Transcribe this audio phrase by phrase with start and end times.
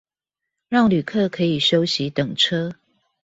[0.69, 2.71] 讓旅客可以休息等車